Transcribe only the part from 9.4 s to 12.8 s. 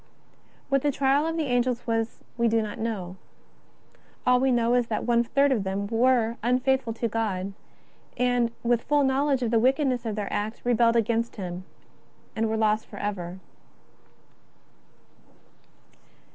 of the wickedness of their act, rebelled against Him and were